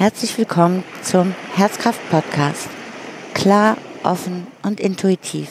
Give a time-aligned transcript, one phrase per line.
[0.00, 2.70] Herzlich willkommen zum Herzkraft-Podcast.
[3.34, 5.50] Klar, offen und intuitiv.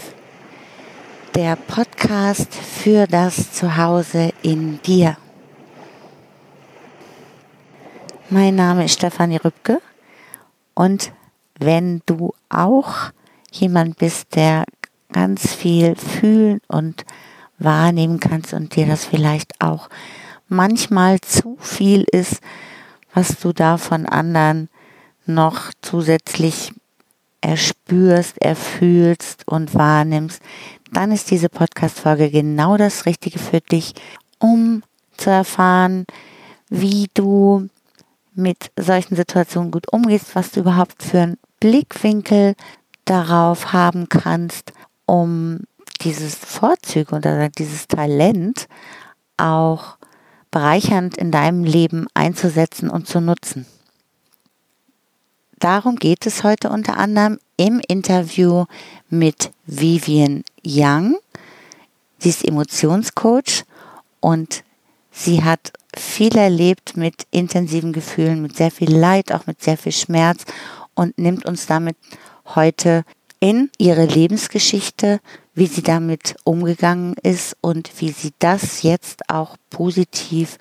[1.35, 5.17] Der Podcast für das Zuhause in dir.
[8.31, 9.83] Mein Name ist Stefanie Rübke
[10.73, 11.11] und
[11.59, 13.11] wenn du auch
[13.51, 14.65] jemand bist, der
[15.11, 17.05] ganz viel fühlen und
[17.59, 19.89] wahrnehmen kannst und dir das vielleicht auch
[20.47, 22.41] manchmal zu viel ist,
[23.13, 24.69] was du da von anderen
[25.25, 26.73] noch zusätzlich
[27.41, 30.41] erspürst, erfühlst und wahrnimmst,
[30.91, 33.93] dann ist diese Podcast-Folge genau das Richtige für dich,
[34.39, 34.83] um
[35.17, 36.05] zu erfahren,
[36.69, 37.69] wie du
[38.33, 42.55] mit solchen Situationen gut umgehst, was du überhaupt für einen Blickwinkel
[43.05, 44.71] darauf haben kannst,
[45.05, 45.61] um
[46.01, 48.67] dieses Vorzüge oder dieses Talent
[49.37, 49.97] auch
[50.51, 53.65] bereichernd in deinem Leben einzusetzen und zu nutzen.
[55.59, 58.65] Darum geht es heute unter anderem im Interview
[59.09, 61.17] mit Vivian Young.
[62.17, 63.65] Sie ist Emotionscoach
[64.21, 64.63] und
[65.11, 69.91] sie hat viel erlebt mit intensiven Gefühlen, mit sehr viel Leid, auch mit sehr viel
[69.91, 70.45] Schmerz
[70.93, 71.97] und nimmt uns damit
[72.55, 73.03] heute
[73.39, 75.19] in ihre Lebensgeschichte,
[75.59, 80.57] wie sie damit umgegangen ist und wie sie das jetzt auch positiv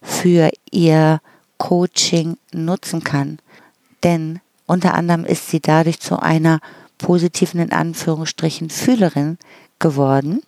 [0.00, 1.20] für ihr
[1.58, 3.40] Coaching nutzen kann.
[4.02, 6.60] Denn unter anderem ist sie dadurch zu einer
[6.96, 9.36] positiven, in Anführungsstrichen, Fühlerin
[9.78, 10.40] geworden,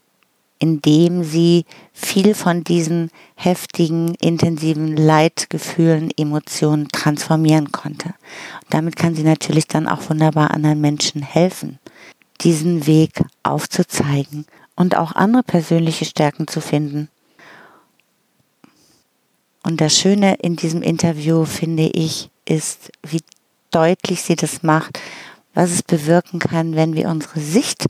[0.58, 8.14] indem sie viel von diesen heftigen, intensiven Leidgefühlen, Emotionen transformieren konnte.
[8.70, 11.78] Damit kann sie natürlich dann auch wunderbar anderen Menschen helfen,
[12.40, 14.46] diesen Weg aufzuzeigen
[14.76, 17.08] und auch andere persönliche Stärken zu finden.
[19.62, 23.20] Und das Schöne in diesem Interview, finde ich, ist, wie
[23.70, 24.98] deutlich sie das macht,
[25.54, 27.86] was es bewirken kann, wenn wir unsere Sicht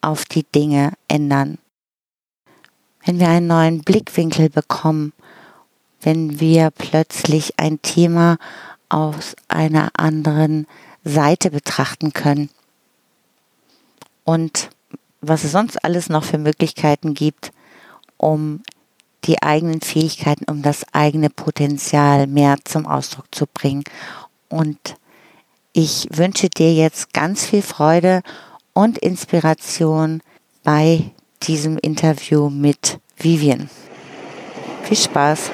[0.00, 1.58] auf die Dinge ändern
[3.04, 5.12] wenn wir einen neuen Blickwinkel bekommen,
[6.00, 8.36] wenn wir plötzlich ein Thema
[8.88, 10.66] aus einer anderen
[11.04, 12.50] Seite betrachten können.
[14.30, 14.70] Und
[15.20, 17.50] was es sonst alles noch für Möglichkeiten gibt,
[18.16, 18.62] um
[19.24, 23.82] die eigenen Fähigkeiten, um das eigene Potenzial mehr zum Ausdruck zu bringen.
[24.48, 24.78] Und
[25.72, 28.22] ich wünsche dir jetzt ganz viel Freude
[28.72, 30.22] und Inspiration
[30.62, 31.10] bei
[31.42, 33.68] diesem Interview mit Vivian.
[34.84, 35.50] Viel Spaß!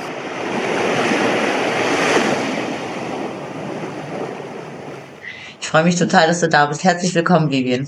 [5.76, 6.84] Freue mich total, dass du da bist.
[6.84, 7.86] Herzlich willkommen, Vivian.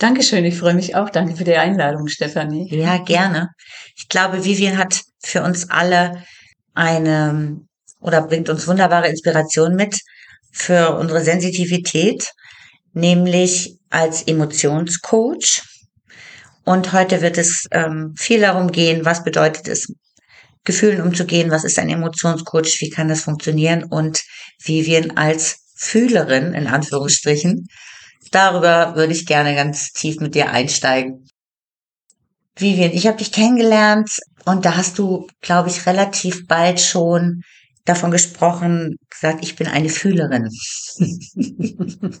[0.00, 1.10] Dankeschön, ich freue mich auch.
[1.10, 2.66] Danke für die Einladung, Stefanie.
[2.74, 3.50] Ja, gerne.
[3.96, 6.24] Ich glaube, Vivian hat für uns alle
[6.74, 7.60] eine
[8.00, 9.96] oder bringt uns wunderbare Inspiration mit
[10.50, 12.32] für unsere Sensitivität,
[12.94, 15.62] nämlich als Emotionscoach
[16.64, 19.86] und heute wird es ähm, viel darum gehen, was bedeutet es,
[20.64, 24.20] Gefühlen umzugehen, was ist ein Emotionscoach, wie kann das funktionieren und
[24.64, 27.66] wir als Fühlerin, in Anführungsstrichen,
[28.30, 31.26] darüber würde ich gerne ganz tief mit dir einsteigen.
[32.54, 34.10] Vivian, ich habe dich kennengelernt
[34.44, 37.40] und da hast du, glaube ich, relativ bald schon
[37.86, 40.50] davon gesprochen, gesagt, ich bin eine Fühlerin.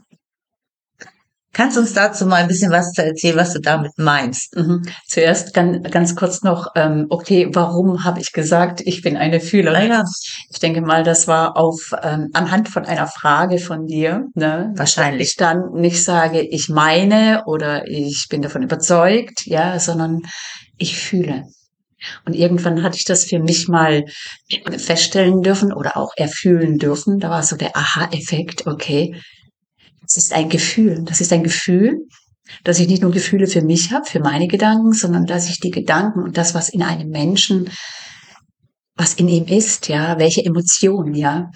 [1.52, 4.56] Kannst du uns dazu mal ein bisschen was erzählen, was du damit meinst?
[4.56, 4.82] Mhm.
[5.08, 9.90] Zuerst ganz, ganz kurz noch, ähm, okay, warum habe ich gesagt, ich bin eine Fühlerin?
[9.90, 10.04] Ja.
[10.48, 14.26] Ich denke mal, das war auf ähm, anhand von einer Frage von dir.
[14.34, 14.72] Ne?
[14.76, 15.30] Wahrscheinlich.
[15.30, 20.20] Ich dann nicht sage, ich meine oder ich bin davon überzeugt, ja, sondern
[20.78, 21.44] ich fühle.
[22.24, 24.04] Und irgendwann hatte ich das für mich mal
[24.78, 27.18] feststellen dürfen oder auch erfühlen dürfen.
[27.18, 29.14] Da war so der Aha-Effekt, okay,
[30.10, 31.04] das ist ein Gefühl.
[31.04, 32.06] Das ist ein Gefühl,
[32.64, 35.70] dass ich nicht nur Gefühle für mich habe, für meine Gedanken, sondern dass ich die
[35.70, 37.70] Gedanken und das, was in einem Menschen,
[38.96, 41.50] was in ihm ist, ja, welche Emotionen, ja,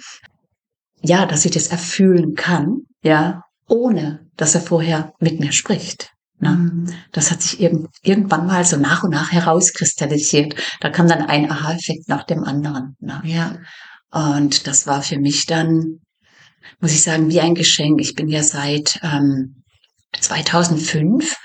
[1.02, 6.10] ja, dass ich das erfühlen kann, ja, ohne dass er vorher mit mir spricht.
[6.38, 6.50] Ne?
[6.50, 6.94] Mhm.
[7.10, 10.54] Das hat sich irgend, irgendwann mal so nach und nach herauskristallisiert.
[10.80, 12.96] Da kam dann ein Aha-Effekt nach dem anderen.
[13.00, 13.20] Ne?
[13.24, 13.56] Ja.
[14.10, 16.00] Und das war für mich dann
[16.80, 18.00] muss ich sagen, wie ein Geschenk.
[18.00, 19.64] Ich bin ja seit ähm,
[20.18, 21.36] 2005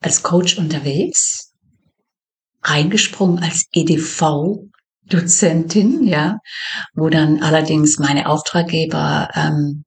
[0.00, 1.52] als Coach unterwegs,
[2.62, 6.38] reingesprungen als EDV-Dozentin, ja,
[6.94, 9.84] wo dann allerdings meine Auftraggeber ähm,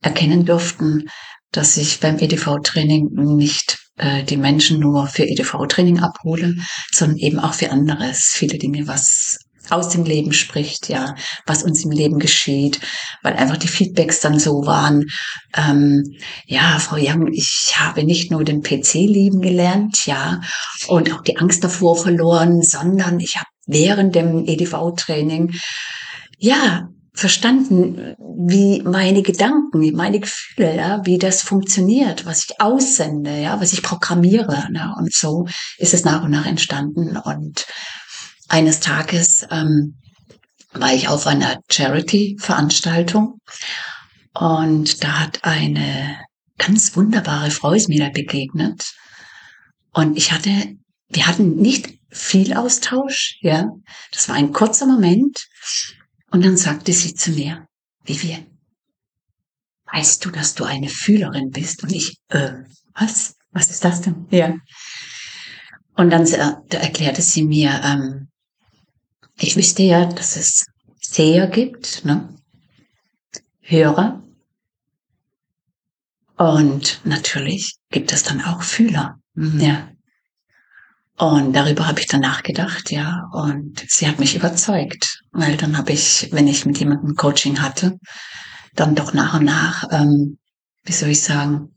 [0.00, 1.04] erkennen durften,
[1.52, 6.56] dass ich beim EDV-Training nicht äh, die Menschen nur für EDV-Training abhole,
[6.92, 9.38] sondern eben auch für anderes, viele Dinge, was
[9.70, 11.14] aus dem Leben spricht, ja,
[11.46, 12.80] was uns im Leben geschieht,
[13.22, 15.04] weil einfach die Feedbacks dann so waren,
[15.56, 16.02] ähm,
[16.46, 20.40] ja, Frau Young, ich habe nicht nur den PC lieben gelernt, ja,
[20.88, 25.52] und auch die Angst davor verloren, sondern ich habe während dem EDV-Training,
[26.38, 33.40] ja, verstanden, wie meine Gedanken, wie meine Gefühle, ja, wie das funktioniert, was ich aussende,
[33.40, 34.70] ja, was ich programmiere.
[34.70, 34.94] Ne?
[34.98, 35.46] Und so
[35.78, 37.16] ist es nach und nach entstanden.
[37.16, 37.66] Und
[38.48, 39.96] eines Tages ähm,
[40.72, 43.40] war ich auf einer Charity-Veranstaltung
[44.34, 46.18] und da hat eine
[46.58, 48.94] ganz wunderbare Frau ist mir da begegnet.
[49.92, 50.50] Und ich hatte,
[51.08, 53.70] wir hatten nicht viel Austausch, ja.
[54.12, 55.46] Das war ein kurzer Moment.
[56.30, 57.66] Und dann sagte sie zu mir,
[58.04, 58.46] Vivian,
[59.92, 61.82] weißt du, dass du eine Fühlerin bist?
[61.82, 62.52] Und ich, äh,
[62.94, 63.36] was?
[63.52, 64.26] Was ist das denn?
[64.30, 64.54] Ja.
[65.94, 68.28] Und dann da erklärte sie mir, ähm,
[69.38, 70.66] ich wüsste ja, dass es
[71.00, 72.28] Seher gibt, ne?
[73.60, 74.22] Hörer.
[76.36, 79.18] Und natürlich gibt es dann auch Fühler.
[79.34, 79.60] Mhm.
[79.60, 79.88] Ja.
[81.18, 83.28] Und darüber habe ich dann nachgedacht, ja.
[83.32, 87.98] Und sie hat mich überzeugt, weil dann habe ich, wenn ich mit jemandem Coaching hatte,
[88.74, 90.38] dann doch nach und nach, ähm,
[90.84, 91.74] wie soll ich sagen,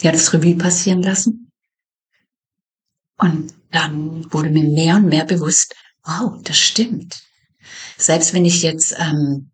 [0.00, 1.52] ja, das Revue passieren lassen.
[3.16, 7.22] Und dann wurde mir mehr und mehr bewusst, wow, das stimmt.
[7.96, 9.50] Selbst wenn ich jetzt ähm,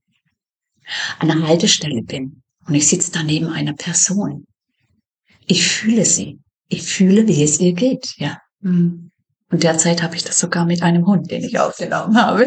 [1.19, 4.47] an einer Haltestelle bin und ich sitze da neben einer Person,
[5.47, 6.41] ich fühle sie.
[6.69, 8.39] Ich fühle, wie es ihr geht, ja.
[8.61, 9.11] Mhm.
[9.51, 12.47] Und derzeit habe ich das sogar mit einem Hund, den ich auf den Arm habe.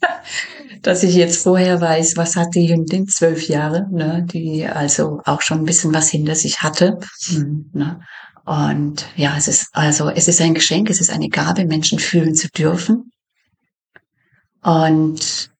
[0.82, 5.42] Dass ich jetzt vorher weiß, was hat die Hündin, zwölf Jahre, ne, die also auch
[5.42, 6.98] schon ein bisschen was hinter sich hatte.
[7.30, 7.70] Mhm.
[7.74, 8.00] Ne.
[8.44, 12.34] Und ja, es ist also, es ist ein Geschenk, es ist eine Gabe, Menschen fühlen
[12.34, 13.12] zu dürfen.
[14.62, 15.50] Und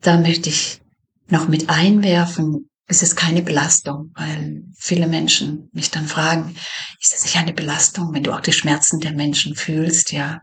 [0.00, 0.80] da möchte ich
[1.28, 6.54] noch mit einwerfen, es ist keine Belastung, weil viele Menschen mich dann fragen,
[7.00, 10.40] ist es nicht eine Belastung, wenn du auch die Schmerzen der Menschen fühlst, ja,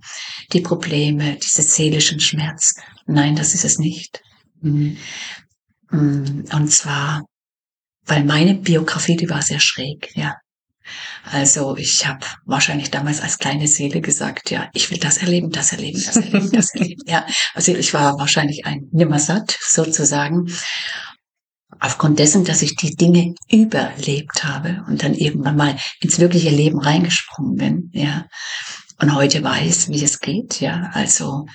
[0.51, 2.73] die Probleme, diese seelischen Schmerz?
[3.05, 4.21] Nein, das ist es nicht.
[4.61, 4.97] Mhm.
[5.89, 7.23] Mm, und zwar,
[8.05, 10.35] weil meine Biografie, die war sehr schräg, ja.
[11.31, 15.71] Also ich habe wahrscheinlich damals als kleine Seele gesagt, ja, ich will das erleben, das
[15.71, 17.01] erleben, das erleben, das erleben.
[17.05, 20.47] Ja, also ich war wahrscheinlich ein Nimmersatt sozusagen
[21.79, 26.79] aufgrund dessen, dass ich die Dinge überlebt habe und dann irgendwann mal ins wirkliche Leben
[26.79, 28.25] reingesprungen bin, ja.
[29.01, 30.91] Und heute weiß, wie es geht, ja.
[30.93, 31.45] Also,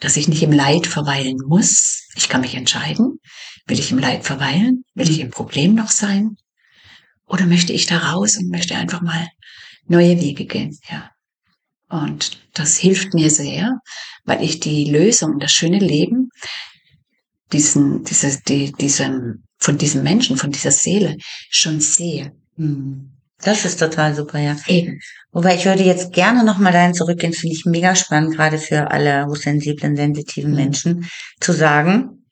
[0.00, 2.08] dass ich nicht im Leid verweilen muss.
[2.14, 3.18] Ich kann mich entscheiden.
[3.66, 4.84] Will ich im Leid verweilen?
[4.94, 6.36] Will ich im Problem noch sein?
[7.26, 9.28] Oder möchte ich da raus und möchte einfach mal
[9.86, 11.10] neue Wege gehen, ja.
[11.88, 13.78] Und das hilft mir sehr,
[14.24, 16.30] weil ich die Lösung, das schöne Leben,
[17.52, 21.16] diesen, diese, die, diesen von diesem Menschen, von dieser Seele
[21.48, 22.32] schon sehe.
[22.56, 23.12] Hm.
[23.42, 24.56] Das ist total super, ja.
[24.66, 24.98] Eben.
[25.30, 29.26] Wobei ich würde jetzt gerne nochmal dahin zurückgehen, finde ich mega spannend, gerade für alle
[29.26, 30.56] hochsensiblen, sensitiven mhm.
[30.56, 32.25] Menschen, zu sagen,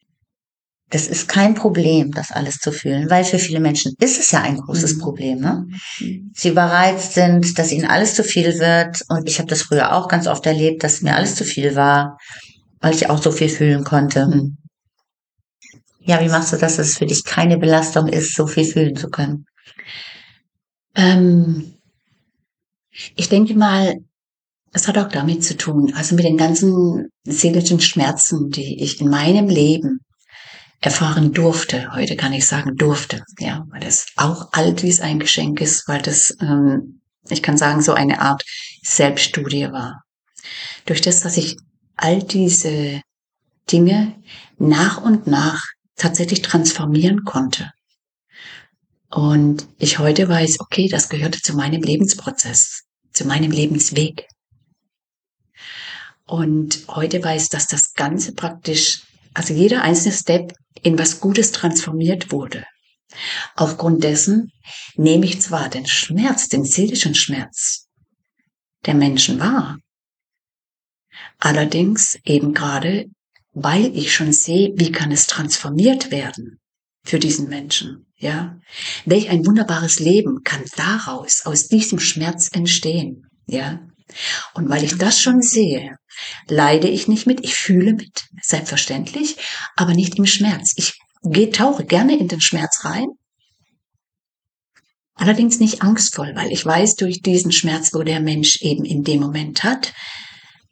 [0.94, 4.42] das ist kein Problem, das alles zu fühlen, weil für viele Menschen ist es ja
[4.42, 5.00] ein großes mhm.
[5.00, 5.40] Problem.
[5.40, 5.66] Ne?
[5.98, 6.30] Mhm.
[6.32, 9.02] Sie überreizt sind, dass ihnen alles zu viel wird.
[9.08, 12.16] Und ich habe das früher auch ganz oft erlebt, dass mir alles zu viel war,
[12.80, 14.28] weil ich auch so viel fühlen konnte.
[14.28, 14.56] Mhm.
[15.98, 18.94] Ja, wie machst du das, dass es für dich keine Belastung ist, so viel fühlen
[18.94, 19.46] zu können?
[20.94, 21.74] Ähm,
[23.16, 23.96] ich denke mal,
[24.72, 29.08] es hat auch damit zu tun, also mit den ganzen seelischen Schmerzen, die ich in
[29.08, 30.03] meinem Leben
[30.80, 31.92] erfahren durfte.
[31.94, 36.02] Heute kann ich sagen durfte, ja, weil das auch all dies ein Geschenk ist, weil
[36.02, 38.44] das, ähm, ich kann sagen, so eine Art
[38.82, 40.02] Selbststudie war.
[40.84, 41.56] Durch das, dass ich
[41.96, 43.00] all diese
[43.70, 44.14] Dinge
[44.58, 45.62] nach und nach
[45.96, 47.70] tatsächlich transformieren konnte.
[49.10, 54.26] Und ich heute weiß, okay, das gehörte zu meinem Lebensprozess, zu meinem Lebensweg.
[56.26, 59.02] Und heute weiß, dass das Ganze praktisch,
[59.34, 62.64] also jeder einzelne Step in was Gutes transformiert wurde.
[63.54, 64.50] Aufgrund dessen
[64.96, 67.86] nehme ich zwar den Schmerz, den seelischen Schmerz
[68.86, 69.78] der Menschen wahr,
[71.38, 73.06] allerdings eben gerade
[73.54, 76.58] weil ich schon sehe, wie kann es transformiert werden
[77.04, 78.58] für diesen Menschen, ja?
[79.04, 83.80] Welch ein wunderbares Leben kann daraus, aus diesem Schmerz entstehen, ja?
[84.54, 85.96] Und weil ich das schon sehe,
[86.48, 89.36] leide ich nicht mit, ich fühle mit, selbstverständlich,
[89.76, 90.72] aber nicht im Schmerz.
[90.76, 93.06] Ich gehe, tauche gerne in den Schmerz rein,
[95.14, 99.20] allerdings nicht angstvoll, weil ich weiß durch diesen Schmerz, wo der Mensch eben in dem
[99.20, 99.92] Moment hat,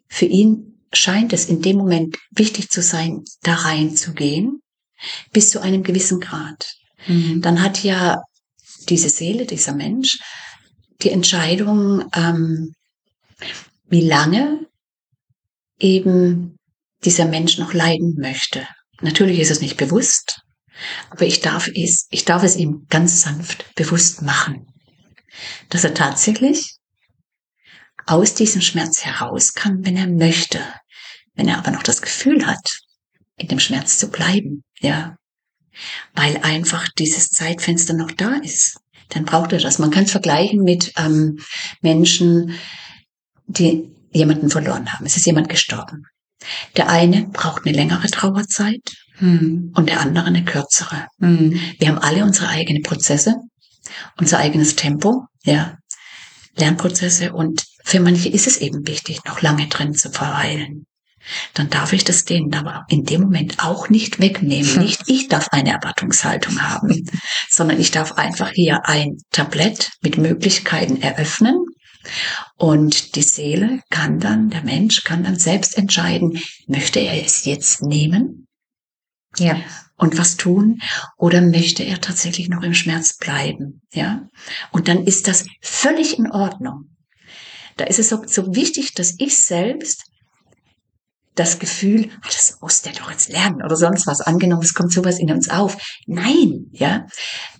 [0.08, 4.60] für ihn scheint es in dem Moment wichtig zu sein, da reinzugehen,
[5.32, 6.66] bis zu einem gewissen Grad.
[7.06, 7.40] Mhm.
[7.40, 8.18] Dann hat ja
[8.88, 10.18] diese Seele, dieser Mensch,
[11.02, 12.74] die Entscheidung, ähm,
[13.88, 14.66] wie lange
[15.78, 16.56] eben
[17.04, 18.66] dieser Mensch noch leiden möchte.
[19.00, 20.42] Natürlich ist es nicht bewusst,
[21.10, 24.66] aber ich darf es, ich darf es ihm ganz sanft bewusst machen,
[25.68, 26.76] dass er tatsächlich
[28.06, 30.60] aus diesem Schmerz heraus kann, wenn er möchte.
[31.34, 32.80] Wenn er aber noch das Gefühl hat,
[33.36, 35.16] in dem Schmerz zu bleiben, ja,
[36.14, 39.78] weil einfach dieses Zeitfenster noch da ist, dann braucht er das.
[39.78, 41.38] Man kann es vergleichen mit ähm,
[41.80, 42.58] Menschen,
[43.52, 45.06] die jemanden verloren haben.
[45.06, 46.04] Es ist jemand gestorben.
[46.76, 48.82] Der eine braucht eine längere Trauerzeit
[49.16, 49.72] hm.
[49.74, 51.06] und der andere eine kürzere.
[51.20, 51.58] Hm.
[51.78, 53.36] Wir haben alle unsere eigenen Prozesse,
[54.18, 55.76] unser eigenes Tempo, ja,
[56.56, 60.86] Lernprozesse und für manche ist es eben wichtig, noch lange drin zu verweilen.
[61.54, 64.74] Dann darf ich das denen aber in dem Moment auch nicht wegnehmen.
[64.74, 64.82] Hm.
[64.82, 67.08] Nicht ich darf eine Erwartungshaltung haben,
[67.48, 71.64] sondern ich darf einfach hier ein Tablett mit Möglichkeiten eröffnen
[72.56, 77.82] und die Seele kann dann, der Mensch kann dann selbst entscheiden, möchte er es jetzt
[77.82, 78.46] nehmen?
[79.38, 79.56] Ja.
[79.96, 80.80] Und was tun?
[81.16, 83.82] Oder möchte er tatsächlich noch im Schmerz bleiben?
[83.92, 84.28] Ja.
[84.72, 86.96] Und dann ist das völlig in Ordnung.
[87.76, 90.04] Da ist es so, so wichtig, dass ich selbst
[91.34, 94.20] das Gefühl, ah, das muss der doch jetzt lernen oder sonst was.
[94.20, 95.78] Angenommen, es kommt sowas in uns auf.
[96.06, 97.06] Nein, ja.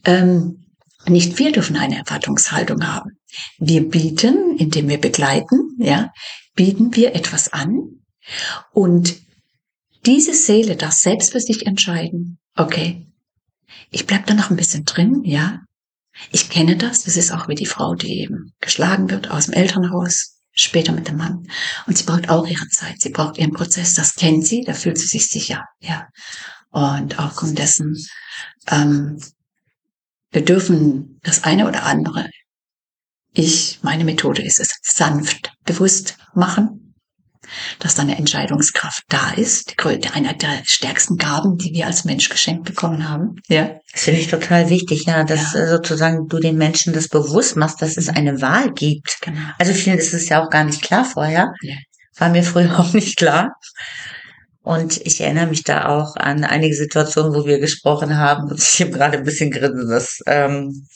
[0.04, 0.66] Ähm,
[1.06, 3.18] nicht wir dürfen eine Erwartungshaltung haben.
[3.58, 6.12] Wir bieten, indem wir begleiten, ja,
[6.54, 8.02] bieten wir etwas an
[8.72, 9.16] und
[10.06, 12.38] diese Seele darf selbst für sich entscheiden.
[12.56, 13.06] Okay,
[13.90, 15.60] ich bleib da noch ein bisschen drin, ja.
[16.30, 17.04] Ich kenne das.
[17.04, 21.08] Das ist auch wie die Frau, die eben geschlagen wird aus dem Elternhaus, später mit
[21.08, 21.46] dem Mann.
[21.86, 23.00] Und sie braucht auch ihre Zeit.
[23.00, 23.94] Sie braucht ihren Prozess.
[23.94, 24.62] Das kennt sie.
[24.62, 26.08] Da fühlt sie sich sicher, ja.
[26.70, 27.96] Und aufgrund dessen
[28.70, 29.18] ähm,
[30.32, 32.28] wir dürfen das eine oder andere.
[33.34, 36.94] Ich, meine Methode ist es, sanft, bewusst machen,
[37.78, 39.74] dass da eine Entscheidungskraft da ist.
[40.14, 43.36] Einer der stärksten Gaben, die wir als Mensch geschenkt bekommen haben.
[43.48, 43.76] Ja.
[43.92, 45.66] Das finde ich total wichtig, ja, dass ja.
[45.66, 49.18] sozusagen du den Menschen das bewusst machst, dass es eine Wahl gibt.
[49.22, 49.40] Genau.
[49.58, 51.52] Also vielen ist es ja auch gar nicht klar vorher.
[51.62, 51.74] Ja.
[52.16, 53.54] War mir früher auch nicht klar.
[54.62, 58.80] Und ich erinnere mich da auch an einige Situationen, wo wir gesprochen haben und ich
[58.80, 60.86] habe gerade ein bisschen grinsen, dass, ähm,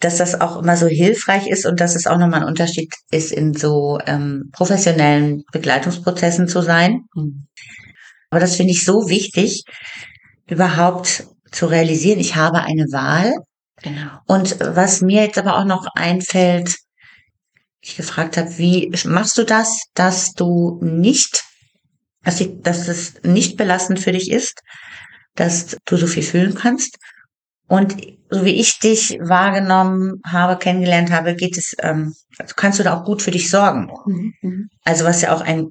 [0.00, 3.32] dass das auch immer so hilfreich ist und dass es auch nochmal ein Unterschied ist,
[3.32, 7.00] in so ähm, professionellen Begleitungsprozessen zu sein.
[7.14, 7.46] Mhm.
[8.30, 9.62] Aber das finde ich so wichtig,
[10.48, 13.32] überhaupt zu realisieren, ich habe eine Wahl.
[13.82, 14.18] Genau.
[14.26, 16.76] Und was mir jetzt aber auch noch einfällt,
[17.80, 21.44] ich gefragt habe, wie machst du das, dass du nicht
[22.26, 24.60] dass, ich, dass es nicht belastend für dich ist,
[25.36, 26.98] dass du so viel fühlen kannst.
[27.68, 27.96] Und
[28.30, 32.98] so wie ich dich wahrgenommen habe, kennengelernt habe, geht es, ähm, also kannst du da
[32.98, 33.90] auch gut für dich sorgen.
[34.06, 34.68] Mhm, mhm.
[34.84, 35.68] Also was ja auch ein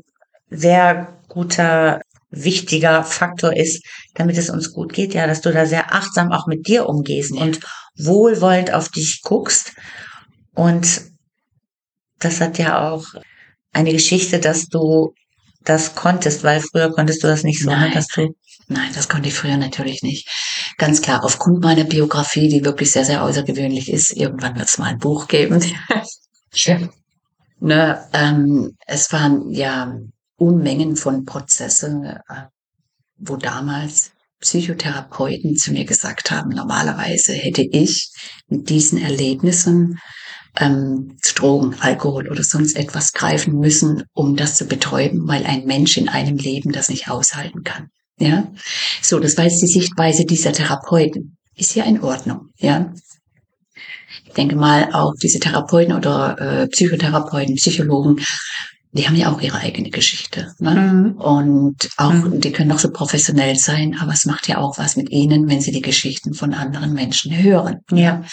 [0.50, 3.84] sehr guter, wichtiger Faktor ist,
[4.14, 7.34] damit es uns gut geht, ja, dass du da sehr achtsam auch mit dir umgehst
[7.36, 7.42] ja.
[7.42, 7.60] und
[7.98, 9.74] wohlwollend auf dich guckst.
[10.54, 11.02] Und
[12.20, 13.06] das hat ja auch
[13.74, 15.14] eine Geschichte, dass du
[15.64, 17.70] das konntest, weil früher konntest du das nicht so.
[17.70, 18.34] Ne, Nein, dass du
[18.68, 20.28] Nein, das konnte ich früher natürlich nicht.
[20.78, 24.88] Ganz klar, aufgrund meiner Biografie, die wirklich sehr, sehr außergewöhnlich ist, irgendwann wird es mal
[24.88, 25.64] ein Buch geben.
[27.60, 29.98] ne, ähm, es waren ja
[30.38, 32.48] Unmengen von Prozessen, äh,
[33.18, 38.12] wo damals Psychotherapeuten zu mir gesagt haben, normalerweise hätte ich
[38.48, 40.00] mit diesen Erlebnissen
[40.58, 45.98] ähm, Drogen, Alkohol oder sonst etwas greifen müssen, um das zu betäuben, weil ein Mensch
[45.98, 47.90] in einem Leben das nicht aushalten kann.
[48.18, 48.48] Ja,
[49.02, 51.38] so, das war jetzt die Sichtweise dieser Therapeuten.
[51.58, 52.94] Ist ja in Ordnung, ja.
[54.26, 58.20] Ich denke mal, auch diese Therapeuten oder äh, Psychotherapeuten, Psychologen,
[58.92, 60.54] die haben ja auch ihre eigene Geschichte.
[60.60, 60.76] Ne?
[60.76, 61.12] Mhm.
[61.18, 62.40] Und auch, mhm.
[62.40, 65.60] die können auch so professionell sein, aber es macht ja auch was mit ihnen, wenn
[65.60, 67.82] sie die Geschichten von anderen Menschen hören.
[67.92, 68.24] Ja.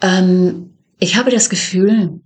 [0.00, 2.20] Ähm, ich habe das Gefühl,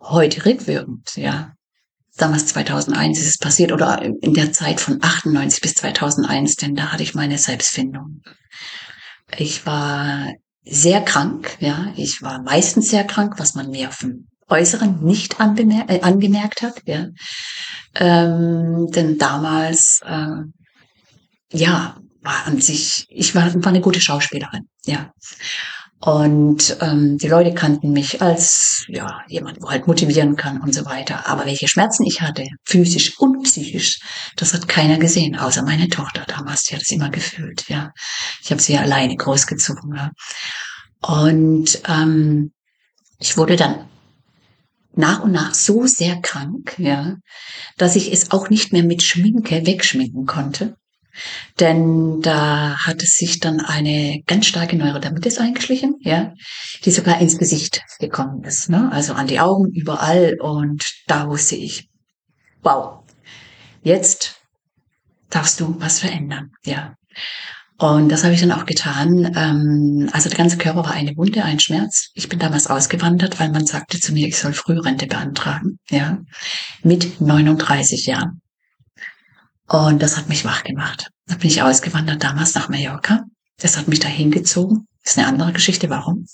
[0.00, 1.52] heute rückwirkend, ja,
[2.16, 6.92] damals 2001 ist es passiert oder in der Zeit von 98 bis 2001, denn da
[6.92, 8.22] hatte ich meine Selbstfindung.
[9.36, 10.32] Ich war
[10.64, 15.40] sehr krank, ja, ich war meistens sehr krank, was man mir auf dem Äußeren nicht
[15.40, 17.06] angemerkt, äh, angemerkt hat, ja.
[17.94, 20.42] Ähm, denn damals, äh,
[21.52, 25.12] ja, war an sich, ich war, war eine gute Schauspielerin, ja.
[26.00, 30.84] Und ähm, die Leute kannten mich als ja jemand, wo halt motivieren kann und so
[30.84, 31.26] weiter.
[31.26, 34.00] Aber welche Schmerzen ich hatte, physisch und psychisch,
[34.36, 36.64] das hat keiner gesehen, außer meine Tochter damals.
[36.64, 37.68] Die hat es immer gefühlt.
[37.68, 37.92] Ja,
[38.42, 39.94] ich habe sie ja alleine großgezogen.
[39.94, 40.10] Ja.
[41.00, 42.52] Und ähm,
[43.18, 43.88] ich wurde dann
[44.92, 47.16] nach und nach so sehr krank, ja,
[47.78, 50.76] dass ich es auch nicht mehr mit Schminke wegschminken konnte.
[51.60, 56.32] Denn da hat es sich dann eine ganz starke Neurodermitis eingeschlichen, ja,
[56.84, 58.90] die sogar ins Gesicht gekommen ist, ne?
[58.92, 60.36] also an die Augen überall.
[60.40, 61.88] Und da wusste ich,
[62.62, 63.00] wow,
[63.82, 64.40] jetzt
[65.30, 66.94] darfst du was verändern, ja.
[67.78, 69.32] Und das habe ich dann auch getan.
[69.36, 72.08] Ähm, also der ganze Körper war eine Wunde, ein Schmerz.
[72.14, 76.18] Ich bin damals ausgewandert, weil man sagte zu mir, ich soll Frührente beantragen, ja,
[76.82, 78.40] mit 39 Jahren.
[79.68, 81.10] Und das hat mich wach gemacht.
[81.26, 83.24] Da bin ich ausgewandert damals nach Mallorca.
[83.58, 84.86] Das hat mich da hingezogen.
[85.02, 86.26] Ist eine andere Geschichte, warum.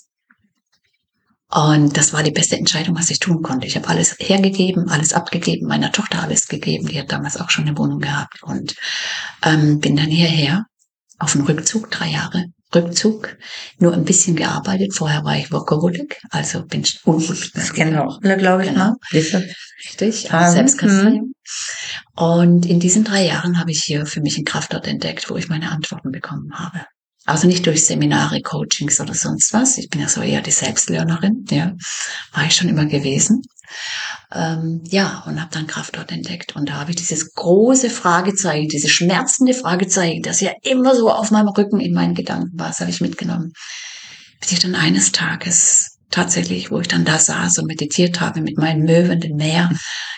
[1.49, 3.67] Und das war die beste Entscheidung, was ich tun konnte.
[3.67, 6.87] Ich habe alles hergegeben, alles abgegeben, meiner Tochter alles gegeben.
[6.87, 8.75] Die hat damals auch schon eine Wohnung gehabt und
[9.43, 10.65] ähm, bin dann hierher
[11.19, 13.37] auf den Rückzug, drei Jahre Rückzug,
[13.79, 14.93] nur ein bisschen gearbeitet.
[14.93, 16.99] Vorher war ich Workaholic, also bin ich
[17.93, 18.89] wir auch alle, glaube ich, genau.
[18.89, 18.97] ne?
[19.13, 21.31] Richtig, um, Selbstkasteiung.
[22.15, 25.49] Und in diesen drei Jahren habe ich hier für mich einen Kraftort entdeckt, wo ich
[25.49, 26.85] meine Antworten bekommen habe.
[27.25, 29.77] Also nicht durch Seminare, Coachings oder sonst was.
[29.77, 31.73] Ich bin ja so eher die Selbstlernerin, ja,
[32.33, 33.41] war ich schon immer gewesen.
[34.35, 36.55] Ähm, ja, und habe dann Kraft dort entdeckt.
[36.55, 41.29] Und da habe ich dieses große Fragezeichen, dieses schmerzende Fragezeichen, das ja immer so auf
[41.29, 43.53] meinem Rücken in meinen Gedanken war, das habe ich mitgenommen.
[44.39, 48.57] Bis ich dann eines Tages tatsächlich, wo ich dann da saß und meditiert habe mit
[48.57, 49.69] meinen Möwen, dem Meer,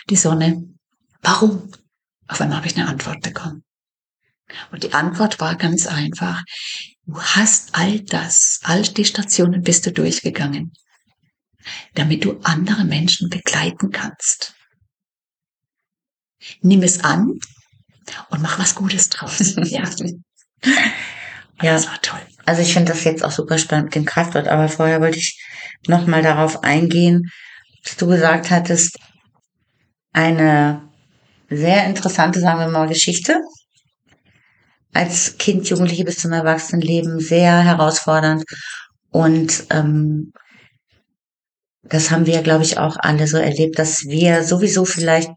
[0.08, 0.62] die Sonne,
[1.20, 1.70] warum?
[2.26, 3.64] Auf einmal habe ich eine Antwort bekommen.
[4.72, 6.42] Und die Antwort war ganz einfach.
[7.04, 10.72] Du hast all das, all die Stationen bist du durchgegangen
[11.94, 14.54] damit du andere Menschen begleiten kannst.
[16.60, 17.38] Nimm es an
[18.30, 19.54] und mach was Gutes draus.
[19.56, 19.84] ja.
[21.62, 22.20] ja, das war toll.
[22.44, 25.42] Also ich finde das jetzt auch super spannend mit dem Kraftort, aber vorher wollte ich
[25.86, 27.30] nochmal darauf eingehen,
[27.84, 28.98] was du gesagt hattest,
[30.12, 30.88] eine
[31.50, 33.40] sehr interessante, sagen wir mal, Geschichte.
[34.92, 38.44] Als Kind, Jugendliche bis zum Erwachsenenleben sehr herausfordernd
[39.10, 40.32] und ähm,
[41.88, 45.30] das haben wir, glaube ich, auch alle so erlebt, dass wir sowieso vielleicht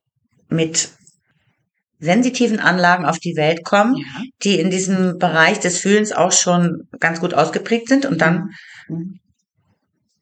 [0.49, 0.89] mit
[1.99, 4.23] sensitiven Anlagen auf die Welt kommen, ja.
[4.43, 8.05] die in diesem Bereich des Fühlens auch schon ganz gut ausgeprägt sind.
[8.05, 8.51] Und dann
[8.87, 9.19] mhm.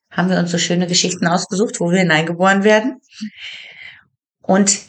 [0.09, 2.99] haben wir uns so schöne Geschichten ausgesucht, wo wir hineingeboren werden.
[4.41, 4.79] Und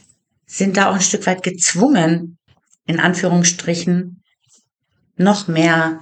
[0.46, 2.38] sind da auch ein Stück weit gezwungen,
[2.86, 4.22] in Anführungsstrichen,
[5.16, 6.00] noch mehr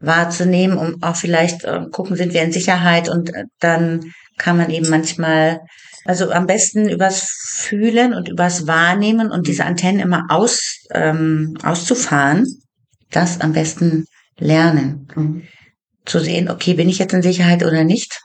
[0.00, 4.70] wahrzunehmen, um auch vielleicht äh, gucken, sind wir in Sicherheit und äh, dann kann man
[4.70, 5.60] eben manchmal,
[6.04, 12.46] also am besten übers Fühlen und übers Wahrnehmen und diese Antennen immer aus, ähm, auszufahren,
[13.10, 14.06] das am besten
[14.38, 15.08] lernen.
[15.14, 15.42] Mhm.
[16.06, 18.18] Zu sehen, okay, bin ich jetzt in Sicherheit oder nicht?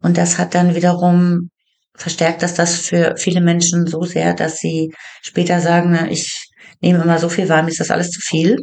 [0.00, 1.50] Und das hat dann wiederum
[1.98, 6.48] verstärkt dass das für viele Menschen so sehr, dass sie später sagen, na, ich
[6.80, 8.56] nehme immer so viel wahr, mir ist das alles zu viel.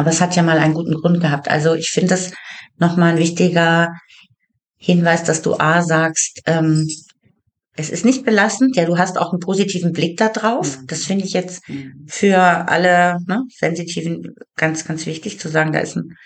[0.00, 1.50] Aber es hat ja mal einen guten Grund gehabt.
[1.50, 2.32] Also ich finde das
[2.78, 3.92] nochmal ein wichtiger
[4.78, 6.88] Hinweis, dass du A sagst, ähm,
[7.76, 10.78] es ist nicht belastend, ja, du hast auch einen positiven Blick da drauf.
[10.78, 10.86] Mhm.
[10.86, 12.06] Das finde ich jetzt mhm.
[12.08, 16.16] für alle ne, Sensitiven ganz, ganz wichtig zu sagen, da ist ein,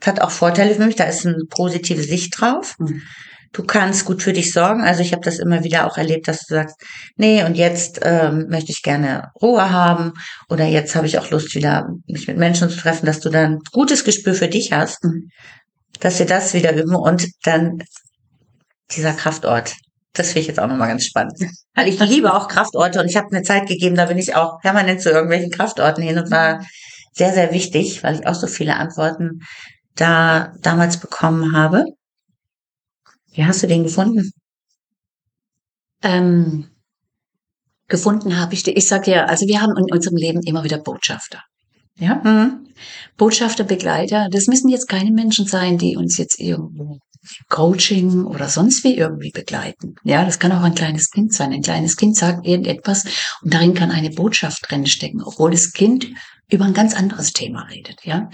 [0.00, 2.76] es hat auch Vorteile für mich, da ist eine positive Sicht drauf.
[2.78, 3.02] Mhm.
[3.52, 4.82] Du kannst gut für dich sorgen.
[4.82, 6.76] Also ich habe das immer wieder auch erlebt, dass du sagst,
[7.16, 10.12] nee, und jetzt ähm, möchte ich gerne Ruhe haben
[10.48, 13.60] oder jetzt habe ich auch Lust, wieder mich mit Menschen zu treffen, dass du dann
[13.72, 15.04] gutes Gespür für dich hast.
[15.04, 15.30] Mhm
[16.00, 17.78] dass wir das wieder üben und dann
[18.92, 19.74] dieser Kraftort.
[20.14, 21.38] Das finde ich jetzt auch nochmal ganz spannend.
[21.74, 24.60] Weil ich liebe auch Kraftorte und ich habe eine Zeit gegeben, da bin ich auch
[24.60, 26.64] permanent zu irgendwelchen Kraftorten hin und war
[27.12, 29.40] sehr, sehr wichtig, weil ich auch so viele Antworten
[29.94, 31.84] da damals bekommen habe.
[33.38, 34.32] Wie hast du den gefunden?
[36.02, 36.66] Ähm,
[37.86, 38.76] gefunden habe ich den.
[38.76, 41.44] Ich sage ja, also wir haben in unserem Leben immer wieder Botschafter.
[41.94, 42.16] Ja?
[42.24, 42.66] Mhm.
[43.16, 46.98] Botschafter, Begleiter, das müssen jetzt keine Menschen sein, die uns jetzt irgendwo
[47.48, 49.94] Coaching oder sonst wie irgendwie begleiten.
[50.02, 51.52] Ja, das kann auch ein kleines Kind sein.
[51.52, 53.04] Ein kleines Kind sagt irgendetwas
[53.42, 56.08] und darin kann eine Botschaft drinstecken, obwohl das Kind
[56.50, 58.00] über ein ganz anderes Thema redet.
[58.02, 58.30] Ja,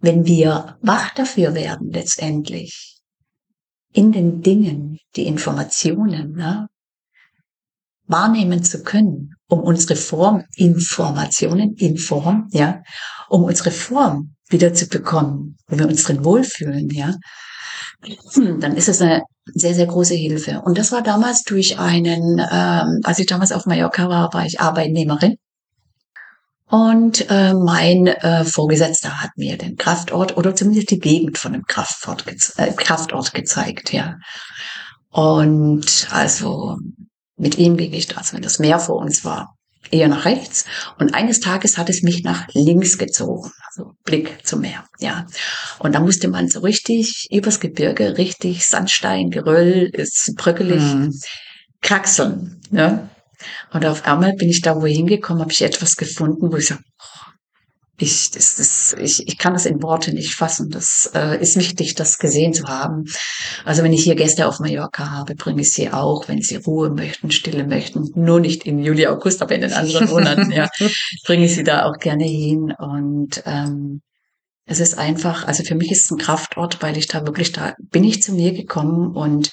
[0.00, 2.97] wenn wir wach dafür werden, letztendlich
[3.92, 6.68] in den Dingen, die Informationen, ja,
[8.06, 12.82] wahrnehmen zu können um unsere Form, Informationen in Form, ja,
[13.28, 17.14] um unsere Form wieder zu bekommen, wo wir uns drin wohlfühlen, ja,
[18.60, 20.60] dann ist es eine sehr, sehr große Hilfe.
[20.64, 24.60] Und das war damals durch einen, ähm, als ich damals auf Mallorca war, war ich
[24.60, 25.36] Arbeitnehmerin.
[26.68, 31.64] Und äh, mein äh, Vorgesetzter hat mir den Kraftort oder zumindest die Gegend von dem
[31.66, 32.24] Kraftort,
[32.56, 34.16] äh, Kraftort gezeigt, ja.
[35.10, 36.76] Und also
[37.36, 39.54] mit ihm ging ich, also wenn das Meer vor uns war,
[39.90, 40.66] eher nach rechts.
[40.98, 45.26] Und eines Tages hat es mich nach links gezogen, also Blick zum Meer, ja.
[45.78, 51.14] Und da musste man so richtig übers Gebirge, richtig Sandstein, Geröll, ist bröckelig, mhm.
[51.80, 53.08] kraxeln, ne?
[53.72, 56.82] Und auf einmal bin ich da wohin gekommen, habe ich etwas gefunden, wo ich sage,
[58.00, 60.70] ich, das, das, ich, ich kann das in Worte nicht fassen.
[60.70, 63.06] Das äh, ist wichtig, das gesehen zu haben.
[63.64, 66.90] Also wenn ich hier Gäste auf Mallorca habe, bringe ich sie auch, wenn sie Ruhe
[66.90, 68.08] möchten, Stille möchten.
[68.14, 70.68] Nur nicht in Juli, August, aber in den anderen Monaten, ja,
[71.26, 72.72] bringe ich sie da auch gerne hin.
[72.78, 74.00] Und ähm,
[74.68, 77.74] es ist einfach, also für mich ist es ein Kraftort, weil ich da wirklich, da
[77.78, 79.50] bin ich zu mir gekommen und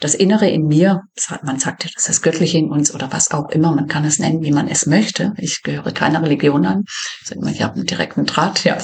[0.00, 1.02] das Innere in mir,
[1.44, 4.18] man sagt ja, das ist göttlich in uns oder was auch immer, man kann es
[4.18, 5.32] nennen, wie man es möchte.
[5.38, 6.82] Ich gehöre keiner Religion an.
[7.22, 8.76] Ich habe einen direkten Draht, ja.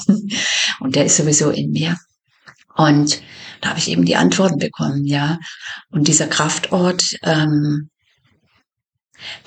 [0.78, 1.96] Und der ist sowieso in mir.
[2.76, 3.20] Und
[3.60, 5.38] da habe ich eben die Antworten bekommen, ja.
[5.90, 7.90] Und dieser Kraftort, ähm,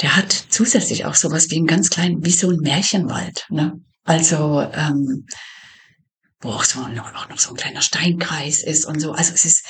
[0.01, 3.45] der hat zusätzlich auch sowas wie einen ganz kleinen, wie so ein Märchenwald.
[3.49, 3.79] Ne?
[4.03, 5.25] Also ähm,
[6.41, 9.13] wo auch so noch, noch, so ein kleiner Steinkreis ist und so.
[9.13, 9.65] Also es ist,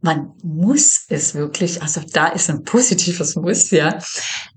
[0.00, 3.98] man muss es wirklich, also da ist ein positives Muss, ja.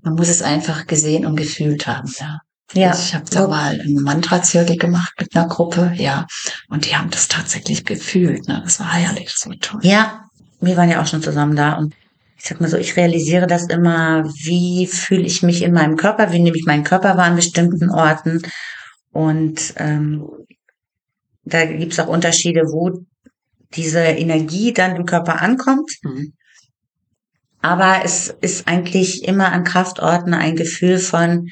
[0.02, 2.38] Man muss es einfach gesehen und gefühlt haben, ja.
[2.72, 2.94] Ja.
[2.94, 6.26] Ich habe da mal einen Mantra-Zirkel gemacht mit einer Gruppe, ja.
[6.68, 8.60] Und die haben das tatsächlich gefühlt, ne.
[8.64, 9.80] Das war herrlich, das war toll.
[9.82, 10.24] Ja,
[10.60, 11.94] wir waren ja auch schon zusammen da und
[12.36, 16.32] ich sag mal so, ich realisiere das immer, wie fühle ich mich in meinem Körper,
[16.32, 18.42] wie nehme ich meinen Körper wahr an bestimmten Orten
[19.12, 20.26] und ähm,
[21.44, 23.04] da gibt es auch Unterschiede, wo
[23.74, 25.90] diese Energie dann im Körper ankommt.
[26.02, 26.32] Mhm.
[27.60, 31.48] Aber es ist eigentlich immer an Kraftorten ein Gefühl von,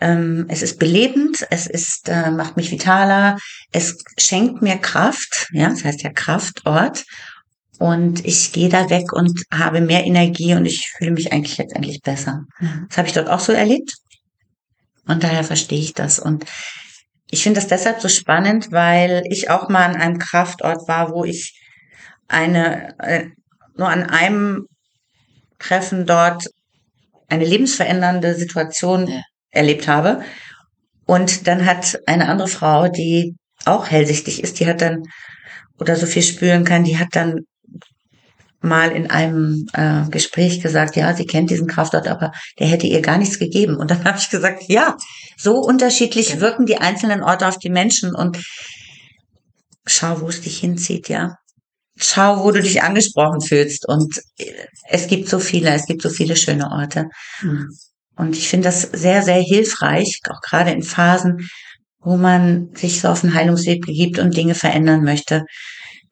[0.00, 3.38] ähm, es ist belebend, es ist, äh, macht mich vitaler,
[3.72, 7.04] es schenkt mir Kraft, ja, das heißt ja Kraftort.
[7.78, 11.74] Und ich gehe da weg und habe mehr Energie und ich fühle mich eigentlich jetzt
[11.74, 12.44] endlich besser.
[12.58, 12.86] Mhm.
[12.88, 13.92] Das habe ich dort auch so erlebt.
[15.06, 16.18] Und daher verstehe ich das.
[16.18, 16.44] Und
[17.30, 21.24] ich finde das deshalb so spannend, weil ich auch mal an einem Kraftort war, wo
[21.24, 21.60] ich
[22.28, 23.26] eine, äh,
[23.76, 24.66] nur an einem
[25.58, 26.44] Treffen dort
[27.28, 29.22] eine lebensverändernde Situation ja.
[29.50, 30.22] erlebt habe.
[31.06, 35.02] Und dann hat eine andere Frau, die auch hellsichtig ist, die hat dann
[35.78, 37.40] oder so viel spüren kann, die hat dann
[38.60, 43.00] mal in einem äh, Gespräch gesagt, ja, sie kennt diesen Kraftort, aber der hätte ihr
[43.00, 43.76] gar nichts gegeben.
[43.76, 44.96] Und dann habe ich gesagt, ja,
[45.36, 46.40] so unterschiedlich ja.
[46.40, 48.42] wirken die einzelnen Orte auf die Menschen und
[49.86, 51.36] schau, wo es dich hinzieht, ja.
[51.98, 53.88] Schau, wo du dich angesprochen fühlst.
[53.88, 54.20] Und
[54.88, 57.06] es gibt so viele, es gibt so viele schöne Orte.
[57.40, 57.70] Mhm.
[58.16, 61.48] Und ich finde das sehr, sehr hilfreich, auch gerade in Phasen,
[62.00, 65.44] wo man sich so auf den Heilungsweg begibt und Dinge verändern möchte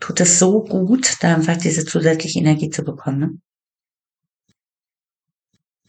[0.05, 3.19] tut es so gut, da einfach diese zusätzliche Energie zu bekommen.
[3.19, 3.31] Ne?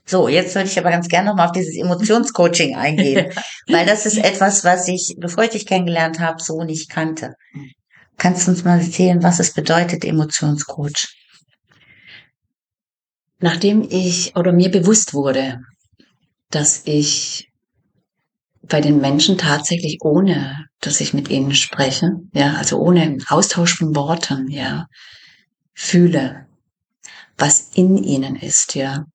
[0.06, 3.34] So, jetzt würde ich aber ganz gerne nochmal auf dieses Emotionscoaching eingehen,
[3.68, 7.34] weil das ist etwas, was ich, bevor ich dich kennengelernt habe, so nicht kannte.
[8.18, 11.14] Kannst du uns mal erzählen, was es bedeutet, Emotionscoach?
[13.40, 15.60] Nachdem ich oder mir bewusst wurde,
[16.52, 17.50] dass ich
[18.68, 23.96] bei den Menschen tatsächlich ohne, dass ich mit ihnen spreche, ja, also ohne Austausch von
[23.96, 24.88] Worten, ja,
[25.74, 26.48] fühle,
[27.38, 29.06] was in ihnen ist, ja.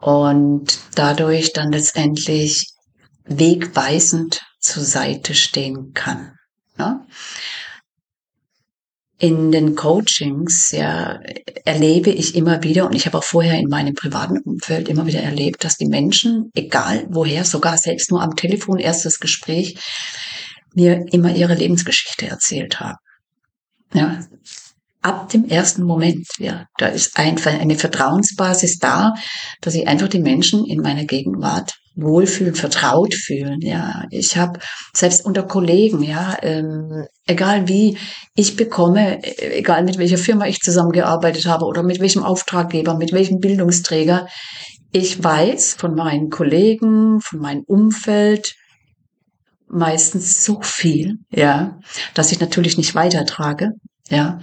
[0.00, 2.72] Und dadurch dann letztendlich
[3.24, 6.32] wegweisend zur Seite stehen kann.
[6.78, 7.04] Ja?
[9.18, 11.20] In den Coachings ja,
[11.64, 15.20] erlebe ich immer wieder, und ich habe auch vorher in meinem privaten Umfeld immer wieder
[15.20, 19.76] erlebt, dass die Menschen, egal woher, sogar selbst nur am Telefon erstes Gespräch,
[20.74, 22.98] mir immer ihre Lebensgeschichte erzählt haben.
[23.92, 24.24] Ja,
[25.02, 29.14] ab dem ersten Moment, ja, da ist einfach eine Vertrauensbasis da,
[29.60, 33.60] dass ich einfach die Menschen in meiner Gegenwart wohlfühlen, vertraut fühlen.
[33.60, 34.60] Ja, ich habe
[34.94, 37.98] selbst unter Kollegen, ja, ähm, egal wie
[38.34, 43.40] ich bekomme, egal mit welcher Firma ich zusammengearbeitet habe oder mit welchem Auftraggeber, mit welchem
[43.40, 44.28] Bildungsträger,
[44.92, 48.54] ich weiß von meinen Kollegen, von meinem Umfeld
[49.66, 51.78] meistens so viel, ja,
[52.14, 53.72] dass ich natürlich nicht weitertrage,
[54.08, 54.38] ja,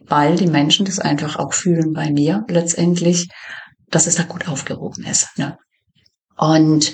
[0.00, 3.28] weil die Menschen das einfach auch fühlen bei mir letztendlich,
[3.90, 5.28] dass es da gut aufgehoben ist.
[5.36, 5.56] Ja.
[6.38, 6.92] Und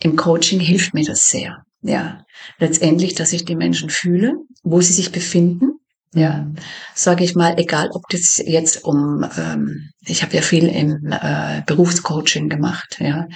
[0.00, 1.62] im Coaching hilft mir das sehr.
[1.82, 2.24] Ja,
[2.58, 5.72] letztendlich, dass ich die Menschen fühle, wo sie sich befinden.
[6.14, 6.50] Ja,
[6.94, 11.62] sage ich mal, egal ob das jetzt um, ähm, ich habe ja viel im äh,
[11.66, 13.28] Berufscoaching gemacht, ja,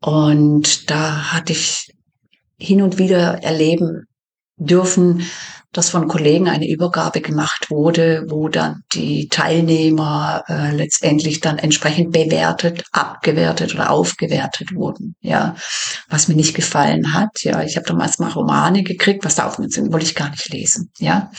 [0.00, 1.92] und da hatte ich
[2.58, 4.06] hin und wieder erleben
[4.56, 5.22] dürfen,
[5.72, 12.12] dass von Kollegen eine Übergabe gemacht wurde, wo dann die Teilnehmer äh, letztendlich dann entsprechend
[12.12, 15.14] bewertet, abgewertet oder aufgewertet wurden.
[15.20, 15.56] Ja,
[16.08, 17.42] was mir nicht gefallen hat.
[17.42, 20.30] Ja, ich habe damals mal Romane gekriegt, was da auf mir sind, wollte ich gar
[20.30, 20.90] nicht lesen.
[20.98, 21.30] Ja,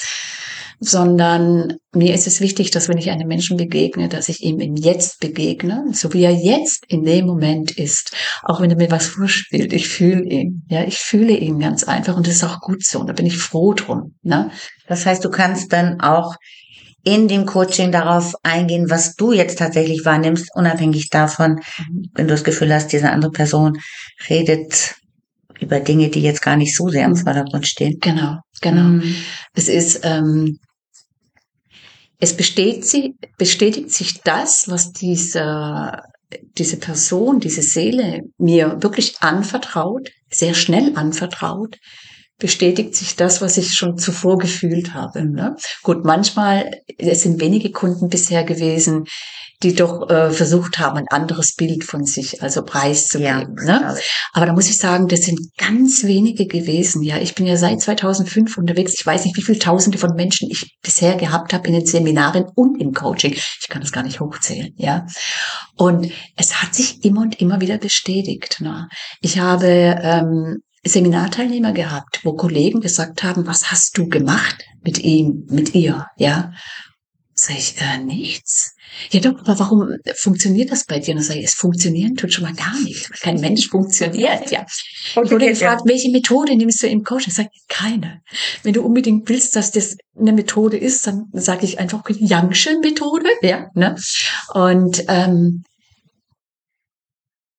[0.79, 4.75] sondern mir ist es wichtig, dass wenn ich einem Menschen begegne, dass ich ihm im
[4.75, 9.07] Jetzt begegne, so wie er jetzt in dem Moment ist, auch wenn er mir was
[9.07, 12.83] vorspielt, ich fühle ihn, ja, ich fühle ihn ganz einfach und das ist auch gut
[12.83, 14.15] so und da bin ich froh drum.
[14.21, 14.51] Ne?
[14.87, 16.35] Das heißt, du kannst dann auch
[17.03, 22.09] in dem Coaching darauf eingehen, was du jetzt tatsächlich wahrnimmst, unabhängig davon, mhm.
[22.13, 23.79] wenn du das Gefühl hast, diese andere Person
[24.29, 24.95] redet
[25.59, 27.17] über Dinge, die jetzt gar nicht so sehr im mhm.
[27.17, 27.97] Vordergrund stehen.
[27.99, 28.83] Genau, genau.
[28.83, 29.15] Mhm.
[29.53, 30.59] Es ist ähm,
[32.19, 36.03] es bestätigt, sich das, was diese,
[36.57, 41.77] diese Person, diese Seele mir wirklich anvertraut, sehr schnell anvertraut,
[42.39, 45.25] bestätigt sich das, was ich schon zuvor gefühlt habe.
[45.25, 45.55] Ne?
[45.83, 49.05] Gut, manchmal, es sind wenige Kunden bisher gewesen,
[49.61, 53.57] die doch äh, versucht haben, ein anderes Bild von sich also preiszugeben.
[53.67, 53.97] Ja, ne?
[54.31, 57.03] Aber da muss ich sagen, das sind ganz wenige gewesen.
[57.03, 58.93] Ja, ich bin ja seit 2005 unterwegs.
[58.93, 62.45] Ich weiß nicht, wie viele Tausende von Menschen ich bisher gehabt habe in den Seminaren
[62.55, 63.33] und im Coaching.
[63.33, 64.73] Ich kann das gar nicht hochzählen.
[64.77, 65.05] Ja,
[65.75, 68.61] und es hat sich immer und immer wieder bestätigt.
[68.61, 68.87] Ne?
[69.19, 75.45] Ich habe ähm, Seminarteilnehmer gehabt, wo Kollegen gesagt haben, was hast du gemacht mit ihm,
[75.49, 76.53] mit ihr, ja?
[77.33, 78.75] Sag ich, äh, nichts.
[79.11, 81.11] Ja doch, aber warum funktioniert das bei dir?
[81.11, 83.09] Und dann sage ich, es funktionieren tut schon mal gar nicht.
[83.21, 84.65] Kein Mensch funktioniert, ja.
[85.15, 85.89] Und wurde gefragt, ja.
[85.89, 87.29] welche Methode nimmst du im Coaching?
[87.29, 88.21] Ich sage, keine.
[88.63, 93.29] Wenn du unbedingt willst, dass das eine Methode ist, dann sage ich einfach Youngsche Methode,
[93.41, 93.67] ja.
[93.73, 93.95] Ne?
[94.53, 95.63] Und ähm,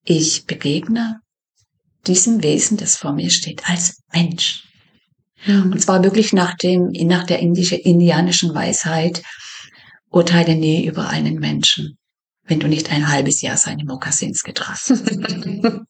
[0.05, 1.21] ich begegne
[2.07, 4.65] diesem Wesen, das vor mir steht, als Mensch.
[5.47, 5.73] Mhm.
[5.73, 9.23] Und zwar wirklich nach dem, nach der indische, indianischen Weisheit,
[10.11, 11.99] urteile nie über einen Menschen,
[12.45, 14.93] wenn du nicht ein halbes Jahr seine Mokassins getragen hast.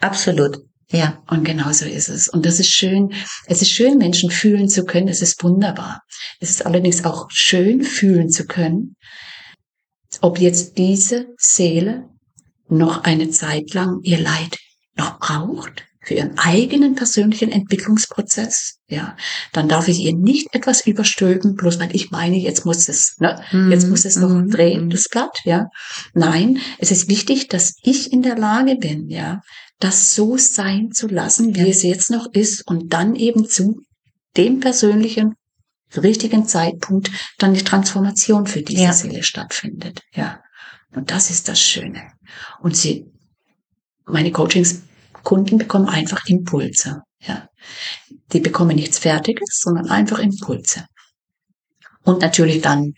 [0.00, 0.58] Absolut.
[0.92, 2.26] Ja, und genau so ist es.
[2.26, 3.12] Und das ist schön.
[3.46, 5.06] Es ist schön, Menschen fühlen zu können.
[5.06, 6.02] Es ist wunderbar.
[6.40, 8.96] Es ist allerdings auch schön, fühlen zu können,
[10.20, 12.08] ob jetzt diese Seele
[12.68, 14.58] noch eine Zeit lang ihr Leid
[15.00, 19.16] noch braucht für ihren eigenen persönlichen Entwicklungsprozess, ja,
[19.52, 23.42] dann darf ich ihr nicht etwas überstülpen, bloß weil ich meine, jetzt muss es, ne,
[23.70, 24.90] jetzt muss es noch mm, drehen, mm.
[24.90, 25.66] das Blatt, ja.
[26.14, 29.42] Nein, es ist wichtig, dass ich in der Lage bin, ja,
[29.78, 31.66] das so sein zu lassen, wie ja.
[31.66, 33.82] es jetzt noch ist und dann eben zu
[34.36, 35.34] dem persönlichen
[35.96, 38.92] richtigen Zeitpunkt dann die Transformation für diese ja.
[38.92, 40.40] Seele stattfindet, ja.
[40.92, 42.02] Und das ist das Schöne.
[42.60, 43.06] Und sie,
[44.06, 44.82] meine Coachings
[45.22, 47.02] Kunden bekommen einfach Impulse.
[47.20, 47.48] Ja.
[48.32, 50.84] Die bekommen nichts Fertiges, sondern einfach Impulse.
[52.02, 52.92] Und natürlich dann,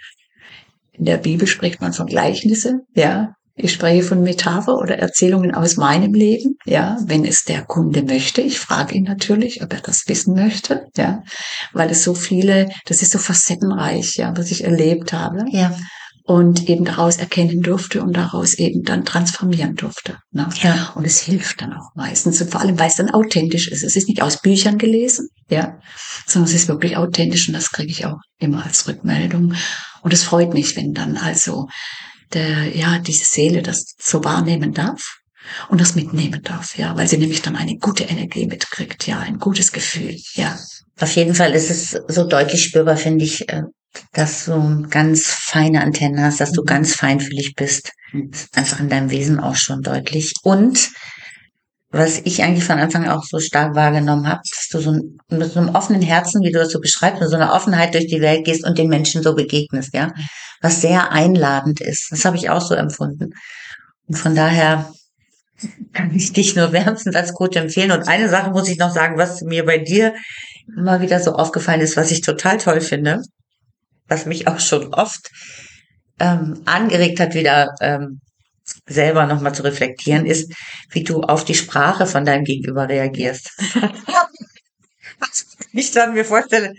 [0.92, 3.35] in der Bibel spricht man von Gleichnisse, ja.
[3.54, 8.40] Ich spreche von Metapher oder Erzählungen aus meinem Leben, ja, wenn es der Kunde möchte.
[8.40, 11.22] Ich frage ihn natürlich, ob er das wissen möchte, ja,
[11.74, 15.44] weil es so viele, das ist so facettenreich, ja, was ich erlebt habe.
[15.50, 15.76] Ja
[16.24, 20.18] und eben daraus erkennen durfte und daraus eben dann transformieren durfte.
[20.30, 20.48] Ne?
[20.62, 20.92] Ja.
[20.94, 23.82] Und es hilft dann auch meistens und vor allem, weil es dann authentisch ist.
[23.82, 25.78] Es ist nicht aus Büchern gelesen, ja,
[26.26, 29.54] sondern es ist wirklich authentisch und das kriege ich auch immer als Rückmeldung.
[30.02, 31.68] Und es freut mich, wenn dann also
[32.32, 35.18] der, ja, diese Seele das so wahrnehmen darf
[35.68, 39.38] und das mitnehmen darf, ja, weil sie nämlich dann eine gute Energie mitkriegt, ja, ein
[39.38, 40.56] gutes Gefühl, ja.
[41.00, 43.62] Auf jeden Fall ist es so deutlich spürbar, finde ich, äh,
[44.12, 46.66] dass du ganz feine Antennen hast, dass du mhm.
[46.66, 47.92] ganz feinfühlig bist.
[48.12, 48.31] Mhm.
[48.31, 50.33] Das ist einfach in deinem Wesen auch schon deutlich.
[50.42, 50.90] Und
[51.90, 54.92] was ich eigentlich von Anfang auch so stark wahrgenommen habe, dass du so
[55.28, 58.07] mit so einem offenen Herzen, wie du das so beschreibst, mit so einer Offenheit durch
[58.07, 60.12] die Welt gehst und den Menschen so begegnest, ja,
[60.62, 62.11] was sehr einladend ist.
[62.11, 63.35] Das habe ich auch so empfunden.
[64.09, 64.90] Und von daher
[65.92, 67.92] kann ich dich nur wärmstens als Coach empfehlen.
[67.92, 70.14] Und eine Sache muss ich noch sagen, was mir bei dir
[70.74, 73.20] immer wieder so aufgefallen ist, was ich total toll finde
[74.12, 75.31] was mich auch schon oft
[76.20, 78.20] ähm, angeregt hat, wieder ähm,
[78.87, 80.53] selber nochmal zu reflektieren, ist,
[80.90, 83.51] wie du auf die Sprache von deinem Gegenüber reagierst.
[85.72, 86.75] ich dann mir vorstelle,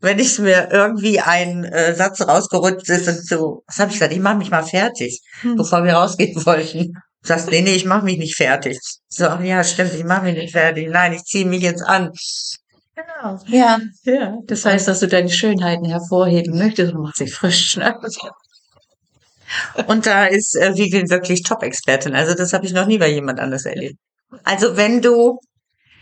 [0.00, 4.12] wenn ich mir irgendwie ein äh, Satz rausgerutscht ist und so, was habe ich gesagt,
[4.12, 5.56] ich mache mich mal fertig, hm.
[5.56, 6.94] bevor wir rausgehen wollten.
[7.22, 8.78] sagst, nee, nee, ich mache mich nicht fertig.
[9.08, 10.88] So, ja, stimmt, ich mache mich nicht fertig.
[10.90, 12.10] Nein, ich ziehe mich jetzt an.
[12.98, 13.38] Genau.
[13.46, 13.78] Ja.
[14.04, 14.38] ja.
[14.46, 17.76] Das heißt, dass du deine Schönheiten hervorheben möchtest und machst dich frisch.
[17.76, 17.96] Ne?
[19.86, 22.16] Und da ist äh, Vivian wirklich Top-Expertin.
[22.16, 23.98] Also das habe ich noch nie bei jemand anders erlebt.
[24.42, 25.38] Also wenn du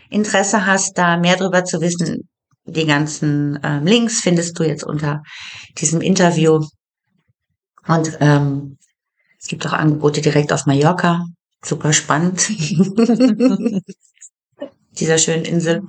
[0.09, 2.27] Interesse hast, da mehr drüber zu wissen,
[2.65, 5.21] die ganzen ähm, Links findest du jetzt unter
[5.77, 6.65] diesem Interview.
[7.87, 8.77] Und ähm,
[9.39, 11.23] es gibt auch Angebote direkt auf Mallorca.
[11.63, 12.49] Super spannend.
[14.99, 15.83] Dieser schönen Insel.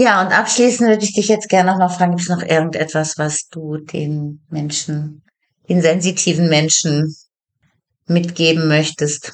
[0.00, 3.18] Ja, und abschließend würde ich dich jetzt gerne noch mal fragen, gibt es noch irgendetwas,
[3.18, 5.24] was du den Menschen,
[5.68, 7.16] den sensitiven Menschen
[8.06, 9.32] mitgeben möchtest?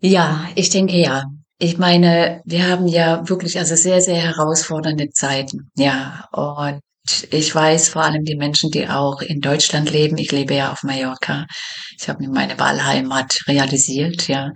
[0.00, 1.24] Ja, ich denke ja.
[1.58, 5.70] Ich meine, wir haben ja wirklich also sehr, sehr herausfordernde Zeiten.
[5.74, 6.80] Ja, und
[7.30, 10.18] ich weiß vor allem die Menschen, die auch in Deutschland leben.
[10.18, 11.46] Ich lebe ja auf Mallorca.
[11.98, 14.50] Ich habe mir meine Wahlheimat realisiert, ja.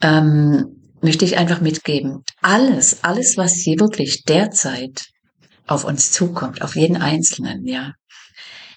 [0.00, 2.22] Ähm, möchte ich einfach mitgeben.
[2.42, 5.06] Alles, alles, was hier wirklich derzeit
[5.66, 7.92] auf uns zukommt, auf jeden Einzelnen, ja.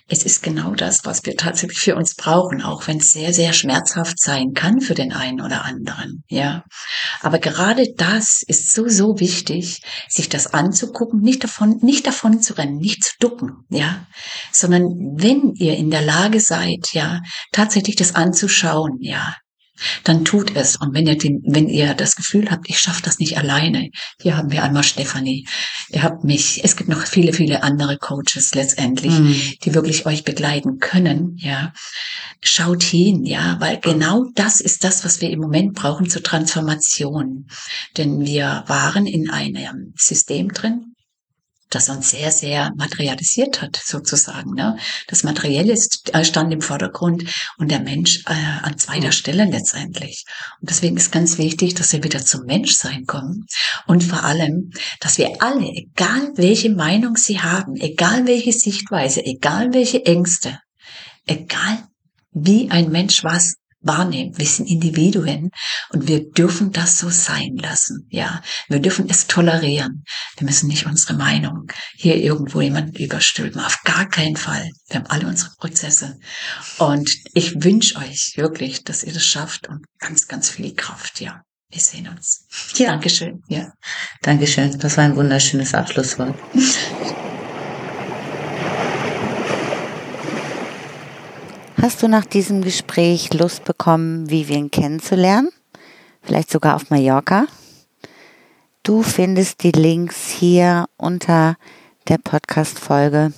[0.09, 3.53] Es ist genau das, was wir tatsächlich für uns brauchen, auch wenn es sehr, sehr
[3.53, 6.63] schmerzhaft sein kann für den einen oder anderen, ja.
[7.21, 12.57] Aber gerade das ist so, so wichtig, sich das anzugucken, nicht davon, nicht davon zu
[12.57, 14.05] rennen, nicht zu ducken, ja.
[14.51, 14.83] Sondern
[15.15, 17.21] wenn ihr in der Lage seid, ja,
[17.53, 19.35] tatsächlich das anzuschauen, ja,
[20.03, 20.75] dann tut es.
[20.75, 23.89] Und wenn ihr, den, wenn ihr das Gefühl habt, ich schaffe das nicht alleine,
[24.21, 25.47] hier haben wir einmal Stefanie,
[25.89, 29.35] ihr habt mich, es gibt noch viele, viele andere Coaches letztendlich, mhm.
[29.63, 31.73] die wirklich euch begleiten können, ja.
[32.41, 37.47] Schaut hin, ja, weil genau das ist das, was wir im Moment brauchen zur Transformation.
[37.97, 40.92] Denn wir waren in einem System drin,
[41.73, 44.51] das uns sehr, sehr materialisiert hat, sozusagen.
[44.53, 44.77] Ne?
[45.07, 47.23] Das Materielle äh, stand im Vordergrund
[47.57, 50.25] und der Mensch äh, an zweiter Stelle letztendlich.
[50.61, 53.45] Und deswegen ist ganz wichtig, dass wir wieder zum Menschsein kommen
[53.87, 59.73] und vor allem, dass wir alle, egal welche Meinung sie haben, egal welche Sichtweise, egal
[59.73, 60.59] welche Ängste,
[61.25, 61.83] egal
[62.31, 64.37] wie ein Mensch was wahrnehmen.
[64.37, 65.51] Wir sind Individuen
[65.89, 68.07] und wir dürfen das so sein lassen.
[68.09, 70.03] Ja, wir dürfen es tolerieren.
[70.37, 73.61] Wir müssen nicht unsere Meinung hier irgendwo jemanden überstülpen.
[73.61, 74.69] Auf gar keinen Fall.
[74.87, 76.17] Wir haben alle unsere Prozesse.
[76.77, 81.21] Und ich wünsche euch wirklich, dass ihr das schafft und ganz, ganz viel Kraft.
[81.21, 81.41] Ja.
[81.69, 82.45] Wir sehen uns.
[82.75, 82.91] Ja.
[82.91, 83.41] Dankeschön.
[83.47, 83.73] Ja.
[84.21, 84.77] Dankeschön.
[84.79, 86.35] Das war ein wunderschönes Abschlusswort.
[91.83, 95.49] Hast du nach diesem Gespräch Lust bekommen, Vivian kennenzulernen?
[96.21, 97.45] Vielleicht sogar auf Mallorca?
[98.83, 101.57] Du findest die Links hier unter
[102.07, 103.33] der Podcast-Folge,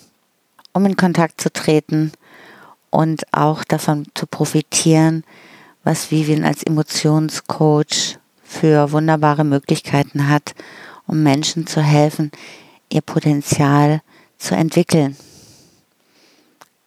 [0.73, 2.11] um in Kontakt zu treten
[2.91, 5.23] und auch davon zu profitieren,
[5.83, 10.53] was Vivian als Emotionscoach für wunderbare Möglichkeiten hat,
[11.07, 12.29] um Menschen zu helfen,
[12.93, 14.03] ihr Potenzial
[14.37, 15.17] zu entwickeln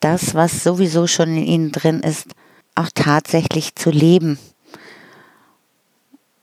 [0.01, 2.29] das, was sowieso schon in ihnen drin ist,
[2.75, 4.39] auch tatsächlich zu leben.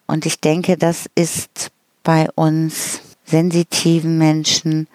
[0.07, 1.71] Und ich denke, das ist
[2.03, 4.87] bei uns sensitiven Menschen,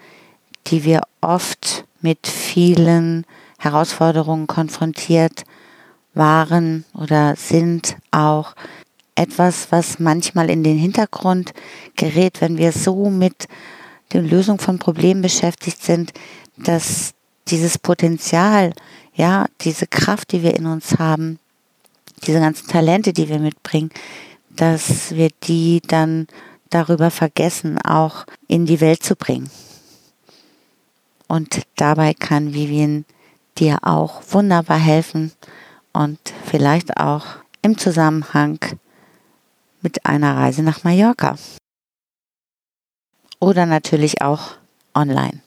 [0.68, 3.26] die wir oft mit vielen
[3.58, 5.44] Herausforderungen konfrontiert
[6.14, 8.54] waren oder sind, auch
[9.14, 11.52] etwas, was manchmal in den Hintergrund
[11.96, 13.48] gerät, wenn wir so mit
[14.12, 16.12] der Lösung von Problemen beschäftigt sind,
[16.56, 17.12] dass
[17.48, 18.72] dieses Potenzial,
[19.14, 21.38] ja, diese Kraft, die wir in uns haben,
[22.26, 23.90] diese ganzen Talente, die wir mitbringen,
[24.50, 26.26] dass wir die dann
[26.68, 29.50] darüber vergessen, auch in die Welt zu bringen.
[31.26, 33.04] Und dabei kann Vivian
[33.58, 35.32] dir auch wunderbar helfen
[35.92, 37.24] und vielleicht auch
[37.62, 38.58] im Zusammenhang
[39.82, 41.36] mit einer Reise nach Mallorca.
[43.38, 44.56] Oder natürlich auch
[44.94, 45.40] online.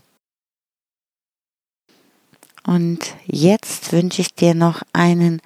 [2.65, 5.41] Und jetzt wünsche ich dir noch einen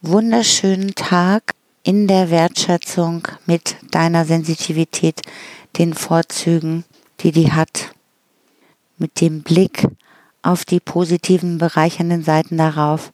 [0.00, 5.22] wunderschönen Tag in der Wertschätzung mit deiner Sensitivität,
[5.78, 6.84] den Vorzügen,
[7.20, 7.94] die die hat,
[8.98, 9.86] mit dem Blick
[10.42, 13.12] auf die positiven, bereichernden Seiten darauf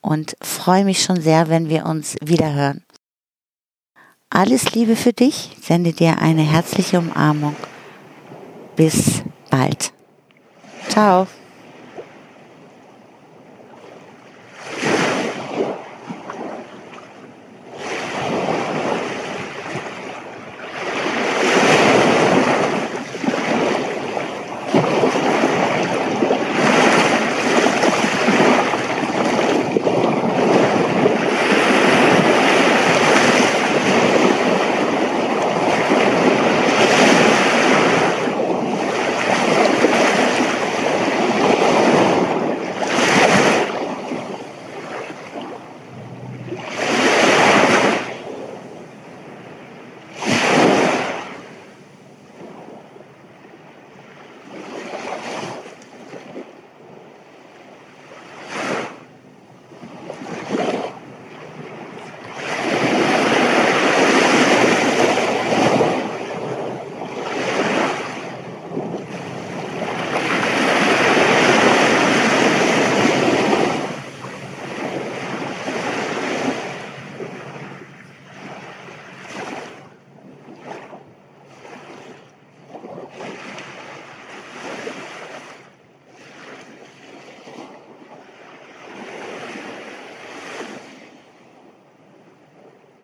[0.00, 2.82] und freue mich schon sehr, wenn wir uns wiederhören.
[4.30, 7.56] Alles Liebe für dich, sende dir eine herzliche Umarmung.
[8.74, 9.92] Bis bald.
[10.88, 11.26] Ciao.